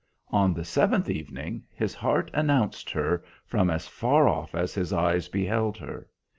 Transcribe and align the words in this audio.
On 0.31 0.55
the 0.55 0.65
seventh 0.65 1.11
evening 1.11 1.61
his 1.75 1.93
heart 1.93 2.31
announced 2.33 2.89
her, 2.89 3.23
from 3.45 3.69
as 3.69 3.87
far 3.87 4.27
off 4.27 4.55
as 4.55 4.73
his 4.73 4.91
eyes 4.91 5.27
beheld 5.27 5.77
her. 5.77 6.07